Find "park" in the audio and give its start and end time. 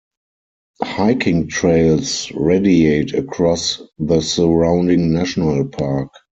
5.67-6.09